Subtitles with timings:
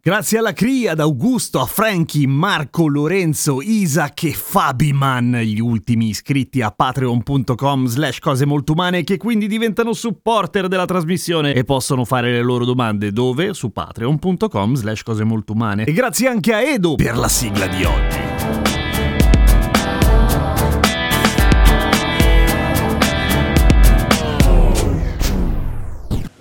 [0.00, 6.62] Grazie alla CRI, ad Augusto, a Frankie, Marco, Lorenzo, Isaac e Fabiman, gli ultimi iscritti
[6.62, 12.30] a patreon.com slash cose molto umane che quindi diventano supporter della trasmissione e possono fare
[12.30, 13.52] le loro domande dove?
[13.54, 15.82] Su patreon.com slash cose molto umane.
[15.82, 18.18] E grazie anche a Edo per la sigla di oggi.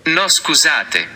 [0.03, 1.07] No scusate,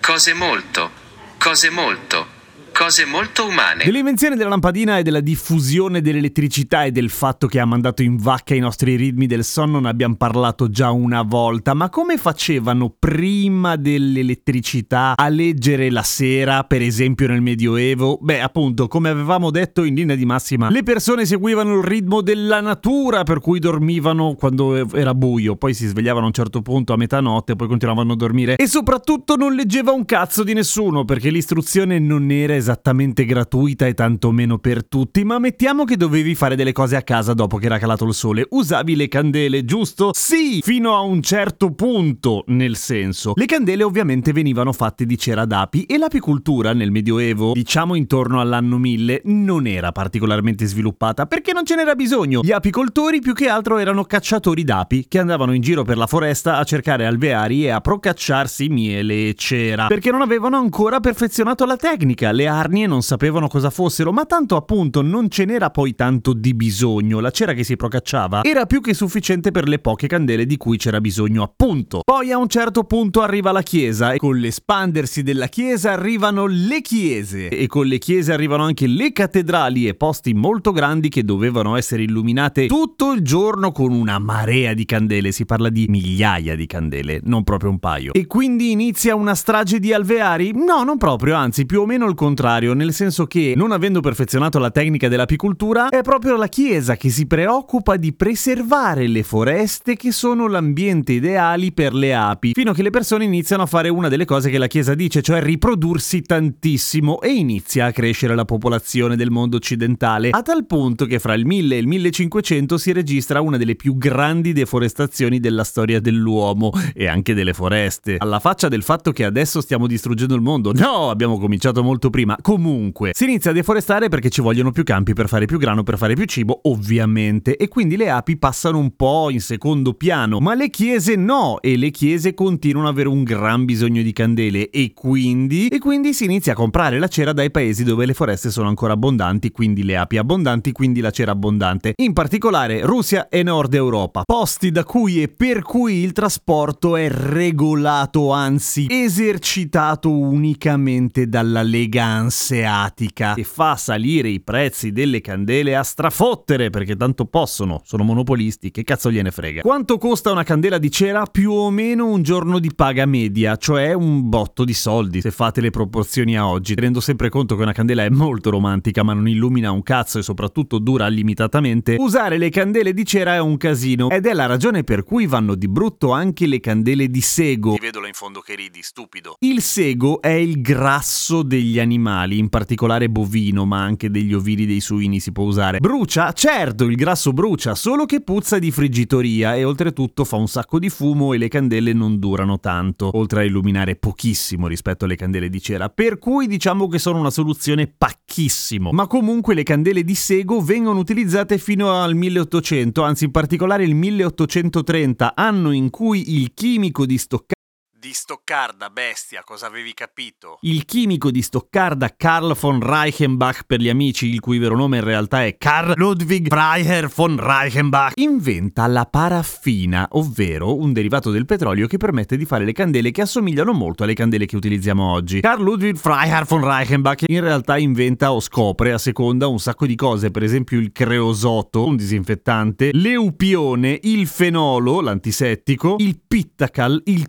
[0.00, 1.02] cose molto,
[1.38, 2.26] cose molto,
[2.74, 3.84] cose molto umane.
[3.84, 8.56] Dell'invenzione della lampadina e della diffusione dell'elettricità e del fatto che ha mandato in vacca
[8.56, 13.76] i nostri ritmi del sonno ne abbiamo parlato già una volta, ma come facevano prima
[13.76, 18.18] dell'elettricità a leggere la sera, per esempio nel Medioevo?
[18.20, 22.60] Beh, appunto, come avevamo detto in linea di massima, le persone seguivano il ritmo della
[22.60, 26.96] natura, per cui dormivano quando era buio, poi si svegliavano a un certo punto a
[26.96, 31.30] metà notte, poi continuavano a dormire e soprattutto non leggeva un cazzo di nessuno, perché
[31.30, 36.72] l'istruzione non era esattamente gratuita e tantomeno per tutti, ma mettiamo che dovevi fare delle
[36.72, 38.46] cose a casa dopo che era calato il sole.
[38.48, 40.12] Usavi le candele, giusto?
[40.14, 43.34] Sì, fino a un certo punto, nel senso.
[43.34, 48.78] Le candele ovviamente venivano fatte di cera d'api e l'apicoltura nel Medioevo, diciamo intorno all'anno
[48.78, 52.40] 1000, non era particolarmente sviluppata perché non ce n'era bisogno.
[52.42, 56.56] Gli apicoltori più che altro erano cacciatori d'api che andavano in giro per la foresta
[56.56, 61.76] a cercare alveari e a procacciarsi miele e cera, perché non avevano ancora perfezionato la
[61.76, 62.32] tecnica.
[62.32, 66.54] Le arnie non sapevano cosa fossero, ma tanto appunto non ce n'era poi tanto di
[66.54, 67.20] bisogno.
[67.20, 70.76] La cera che si procacciava era più che sufficiente per le poche candele di cui
[70.76, 72.00] c'era bisogno, appunto.
[72.04, 76.80] Poi a un certo punto arriva la chiesa e con l'espandersi della chiesa arrivano le
[76.80, 81.76] chiese e con le chiese arrivano anche le cattedrali e posti molto grandi che dovevano
[81.76, 85.32] essere illuminate tutto il giorno con una marea di candele.
[85.32, 88.12] Si parla di migliaia di candele, non proprio un paio.
[88.12, 90.52] E quindi inizia una strage di alveari?
[90.54, 94.58] No, non proprio, anzi più o meno il contrario, nel senso che, non avendo perfezionato
[94.58, 100.12] la tecnica dell'apicoltura, è proprio la Chiesa che si preoccupa di preservare le foreste che
[100.12, 104.08] sono l'ambiente ideali per le api, fino a che le persone iniziano a fare una
[104.08, 109.16] delle cose che la Chiesa dice, cioè riprodursi tantissimo e inizia a crescere la popolazione
[109.16, 113.40] del mondo occidentale, a tal punto che fra il 1000 e il 1500 si registra
[113.40, 118.16] una delle più grandi deforestazioni della storia dell'uomo e anche delle foreste.
[118.18, 120.72] Alla faccia del fatto che adesso stiamo distruggendo il mondo.
[120.74, 122.33] No, abbiamo cominciato molto prima.
[122.40, 125.98] Comunque, si inizia a deforestare perché ci vogliono più campi per fare più grano, per
[125.98, 130.54] fare più cibo, ovviamente, e quindi le api passano un po' in secondo piano, ma
[130.54, 134.70] le chiese no, e le chiese continuano ad avere un gran bisogno di candele.
[134.70, 138.50] E quindi e quindi si inizia a comprare la cera dai paesi dove le foreste
[138.50, 141.94] sono ancora abbondanti, quindi le api abbondanti, quindi la cera abbondante.
[141.96, 147.08] In particolare Russia e Nord Europa, posti da cui e per cui il trasporto è
[147.08, 155.82] regolato, anzi esercitato unicamente dalla Lega Anseatica e fa salire i prezzi delle candele a
[155.82, 159.60] strafottere perché tanto possono, sono monopolisti, che cazzo gliene frega.
[159.60, 161.26] Quanto costa una candela di cera?
[161.26, 165.60] Più o meno un giorno di paga media, cioè un botto di soldi, se fate
[165.60, 169.28] le proporzioni a oggi, tenendo sempre conto che una candela è molto romantica ma non
[169.28, 174.08] illumina un cazzo e soprattutto dura limitatamente, usare le candele di cera è un casino
[174.08, 177.74] ed è la ragione per cui vanno di brutto anche le candele di sego.
[177.74, 179.36] Ti vedo là in fondo che ridi, stupido.
[179.40, 184.80] Il sego è il grasso degli animali, in particolare bovino, ma anche degli ovini dei
[184.80, 185.78] suini si può usare.
[185.78, 186.32] Brucia?
[186.32, 190.88] Certo, il grasso brucia, solo che puzza di friggitoria e oltretutto fa un sacco di
[190.88, 195.60] fumo e le candele non durano tanto, oltre a illuminare pochissimo rispetto alle candele di
[195.60, 198.92] cera, per cui diciamo che sono una soluzione pacchissimo.
[198.92, 203.94] Ma comunque le candele di sego vengono utilizzate fino al 1800, anzi in particolare il
[203.94, 207.62] 1830, anno in cui il chimico di Stoccarda
[208.04, 210.58] Di Stoccarda, bestia, cosa avevi capito?
[210.60, 215.04] Il chimico di Stoccarda Karl von Reichenbach per gli amici, il cui vero nome in
[215.04, 221.86] realtà è Karl Ludwig Freiherr von Reichenbach, inventa la paraffina, ovvero un derivato del petrolio
[221.86, 225.40] che permette di fare le candele che assomigliano molto alle candele che utilizziamo oggi.
[225.40, 229.94] Karl Ludwig Freiherr von Reichenbach in realtà inventa o scopre a seconda un sacco di
[229.94, 237.28] cose, per esempio il creosoto, un disinfettante, l'eupione, il fenolo, l'antisettico, il pittacal, il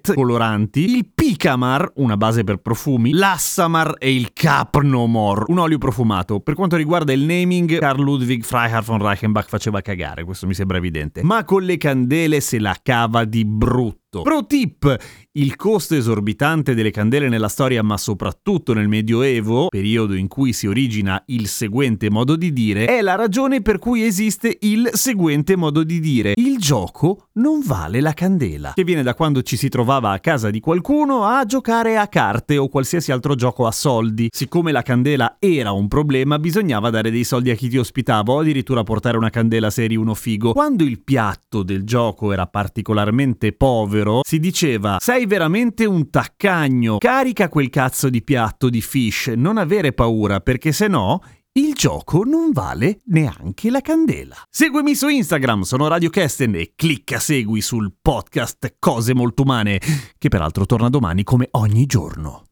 [0.00, 6.40] cideret, coloranti, il Picamar, una base per profumi, l'Assamar e il Capnomor, un olio profumato.
[6.40, 10.78] Per quanto riguarda il naming, Karl Ludwig Freiherr von Reichenbach faceva cagare, questo mi sembra
[10.78, 11.22] evidente.
[11.22, 13.99] Ma con le candele se la cava di brutto.
[14.10, 14.98] Pro tip!
[15.34, 20.66] Il costo esorbitante delle candele nella storia, ma soprattutto nel Medioevo, periodo in cui si
[20.66, 25.84] origina il seguente modo di dire, è la ragione per cui esiste il seguente modo
[25.84, 26.32] di dire.
[26.34, 30.50] Il gioco non vale la candela, che viene da quando ci si trovava a casa
[30.50, 34.26] di qualcuno a giocare a carte o qualsiasi altro gioco a soldi.
[34.32, 38.40] Siccome la candela era un problema, bisognava dare dei soldi a chi ti ospitava o
[38.40, 40.54] addirittura portare una candela se eri uno figo.
[40.54, 43.52] Quando il piatto del gioco era particolarmente
[44.00, 49.58] povero, si diceva sei veramente un taccagno, carica quel cazzo di piatto di fish, non
[49.58, 54.36] avere paura perché se no il gioco non vale neanche la candela.
[54.48, 59.80] Seguimi su Instagram, sono Radio Kesten e clicca segui sul podcast Cose Molto Umane,
[60.16, 62.49] che peraltro torna domani come ogni giorno.